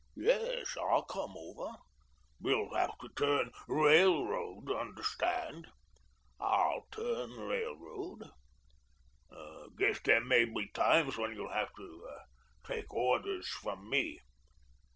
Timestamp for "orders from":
12.91-13.91